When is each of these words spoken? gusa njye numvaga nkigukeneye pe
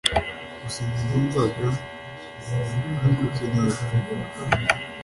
gusa 0.61 0.81
njye 0.87 1.01
numvaga 1.09 1.67
nkigukeneye 2.99 3.71
pe 3.79 3.95